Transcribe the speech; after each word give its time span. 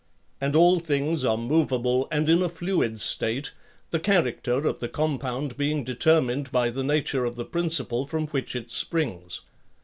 And 0.41 0.55
all 0.55 0.79
things 0.79 1.23
are 1.23 1.37
movable 1.37 2.07
and 2.11 2.27
in 2.27 2.41
a 2.41 2.49
fluid 2.49 2.99
state, 2.99 3.51
the 3.91 3.99
character 3.99 4.53
of 4.55 4.79
the 4.79 4.87
compound 4.87 5.57
being 5.57 5.83
determined 5.83 6.51
by 6.51 6.71
the 6.71 6.83
nature 6.83 7.23
of 7.23 7.35
the 7.35 7.45
principle 7.45 8.07
from 8.07 8.25
which 8.29 8.55
it 8.55 8.71
springs. 8.71 9.41